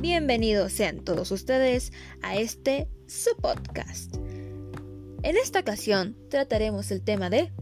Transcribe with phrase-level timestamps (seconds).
[0.00, 1.92] Bienvenidos sean todos ustedes
[2.22, 4.16] a este su podcast.
[5.22, 7.52] En esta ocasión trataremos el tema de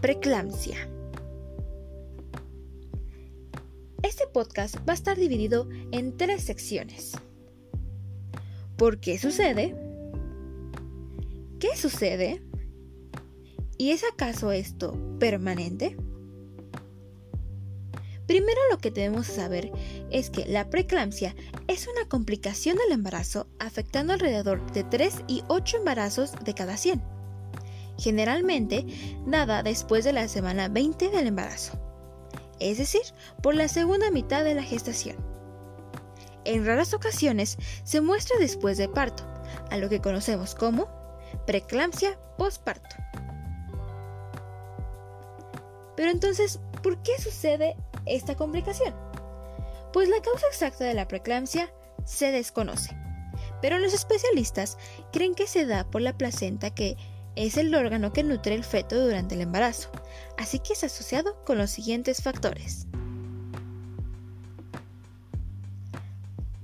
[0.00, 0.88] preeclampsia.
[4.02, 7.12] Este podcast va a estar dividido en tres secciones.
[8.78, 9.76] ¿Por qué sucede?
[11.58, 12.42] ¿Qué sucede?
[13.76, 15.94] ¿Y es acaso esto permanente?
[18.30, 19.72] Primero lo que debemos saber
[20.12, 21.34] es que la preeclampsia
[21.66, 27.02] es una complicación del embarazo afectando alrededor de 3 y 8 embarazos de cada 100.
[27.98, 28.86] Generalmente
[29.26, 31.76] dada después de la semana 20 del embarazo,
[32.60, 33.00] es decir,
[33.42, 35.16] por la segunda mitad de la gestación.
[36.44, 39.24] En raras ocasiones se muestra después del parto,
[39.72, 40.86] a lo que conocemos como
[41.48, 42.94] preeclampsia postparto.
[45.96, 47.74] Pero entonces, ¿por qué sucede
[48.14, 48.94] esta complicación?
[49.92, 51.72] Pues la causa exacta de la preeclampsia
[52.04, 52.96] se desconoce,
[53.60, 54.78] pero los especialistas
[55.12, 56.96] creen que se da por la placenta que
[57.36, 59.90] es el órgano que nutre el feto durante el embarazo,
[60.38, 62.86] así que es asociado con los siguientes factores.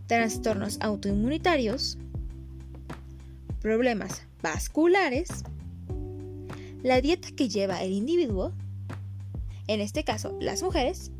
[0.06, 1.98] Trastornos autoinmunitarios,
[3.60, 5.42] problemas vasculares,
[6.82, 8.52] la dieta que lleva el individuo,
[9.66, 11.10] en este caso las mujeres,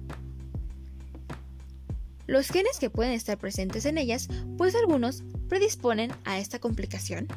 [2.26, 7.28] los genes que pueden estar presentes en ellas, pues algunos predisponen a esta complicación.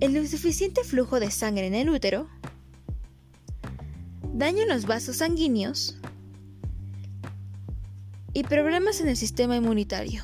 [0.00, 2.28] El insuficiente flujo de sangre en el útero,
[4.32, 5.96] daño en los vasos sanguíneos
[8.32, 10.22] y problemas en el sistema inmunitario.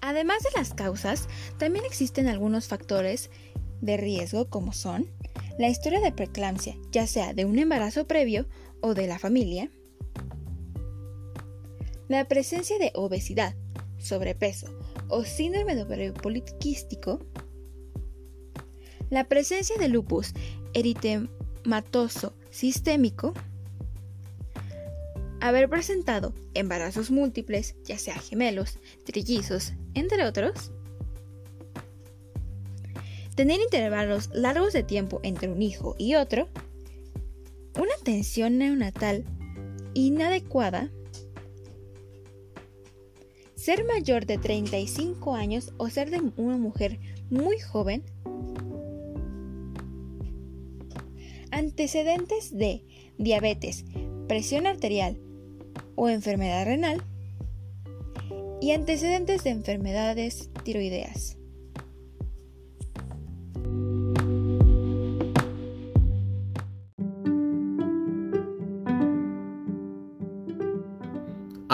[0.00, 3.30] Además de las causas, también existen algunos factores
[3.80, 5.08] de riesgo como son
[5.58, 8.46] la historia de preeclampsia, ya sea de un embarazo previo
[8.80, 9.70] o de la familia,
[12.08, 13.54] la presencia de obesidad,
[13.98, 14.66] sobrepeso
[15.08, 17.20] o síndrome de ovario poliquístico,
[19.10, 20.32] la presencia de lupus
[20.74, 23.34] eritematoso sistémico,
[25.40, 30.70] haber presentado embarazos múltiples, ya sea gemelos, trillizos, entre otros,
[33.34, 36.48] tener intervalos largos de tiempo entre un hijo y otro,
[37.78, 39.24] una atención neonatal
[39.94, 40.90] inadecuada,
[43.62, 46.98] ser mayor de 35 años o ser de una mujer
[47.30, 48.02] muy joven,
[51.52, 52.84] antecedentes de
[53.18, 53.84] diabetes,
[54.26, 55.16] presión arterial
[55.94, 57.04] o enfermedad renal
[58.60, 61.38] y antecedentes de enfermedades tiroideas.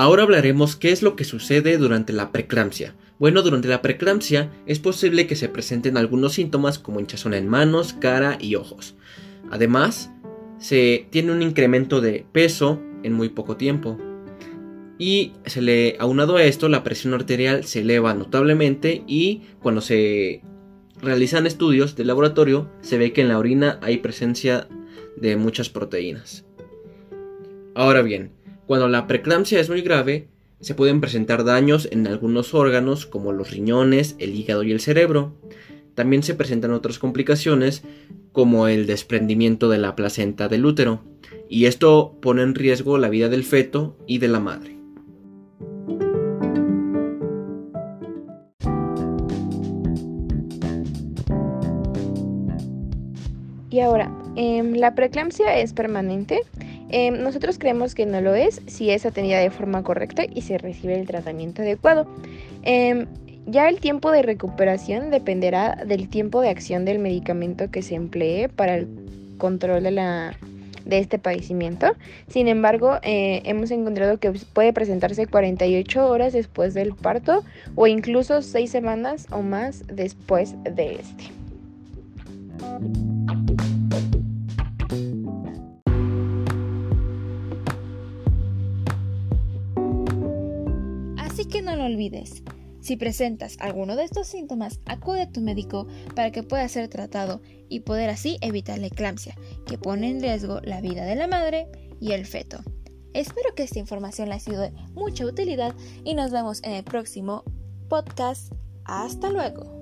[0.00, 2.94] Ahora hablaremos qué es lo que sucede durante la preeclampsia.
[3.18, 7.94] Bueno, durante la preeclampsia es posible que se presenten algunos síntomas como hinchazón en manos,
[7.94, 8.94] cara y ojos.
[9.50, 10.12] Además,
[10.60, 13.98] se tiene un incremento de peso en muy poco tiempo.
[15.00, 20.42] Y se le aunado a esto, la presión arterial se eleva notablemente y cuando se
[21.02, 24.68] realizan estudios de laboratorio se ve que en la orina hay presencia
[25.16, 26.44] de muchas proteínas.
[27.74, 28.37] Ahora bien,
[28.68, 30.28] cuando la preeclampsia es muy grave,
[30.60, 35.32] se pueden presentar daños en algunos órganos como los riñones, el hígado y el cerebro.
[35.94, 37.82] También se presentan otras complicaciones
[38.30, 41.00] como el desprendimiento de la placenta del útero,
[41.48, 44.76] y esto pone en riesgo la vida del feto y de la madre.
[53.70, 56.40] Y ahora, em, ¿la preeclampsia es permanente?
[56.90, 60.58] Em, nosotros creemos que no lo es si es atendida de forma correcta y se
[60.58, 62.06] recibe el tratamiento adecuado.
[62.62, 63.06] Em,
[63.46, 68.48] ya el tiempo de recuperación dependerá del tiempo de acción del medicamento que se emplee
[68.48, 68.88] para el
[69.38, 70.36] control de, la,
[70.84, 71.94] de este padecimiento.
[72.26, 77.44] Sin embargo, eh, hemos encontrado que puede presentarse 48 horas después del parto
[77.74, 81.24] o incluso 6 semanas o más después de este.
[91.48, 92.42] Que no lo olvides.
[92.80, 97.40] Si presentas alguno de estos síntomas, acude a tu médico para que pueda ser tratado
[97.68, 99.36] y poder así evitar la eclampsia,
[99.66, 101.66] que pone en riesgo la vida de la madre
[102.00, 102.58] y el feto.
[103.14, 105.74] Espero que esta información le haya sido de mucha utilidad
[106.04, 107.42] y nos vemos en el próximo
[107.88, 108.52] podcast.
[108.84, 109.77] Hasta luego.